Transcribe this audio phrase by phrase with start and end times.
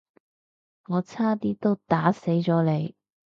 [0.87, 2.95] 我差啲都打死咗你